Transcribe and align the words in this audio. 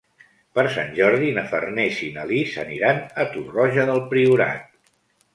Per 0.59 0.61
Sant 0.75 0.87
Jordi 0.99 1.27
na 1.33 1.43
Farners 1.51 1.99
i 2.07 2.09
na 2.15 2.23
Lis 2.31 2.55
aniran 2.63 3.01
a 3.25 3.27
Torroja 3.35 3.85
del 3.91 4.01
Priorat. 4.15 4.65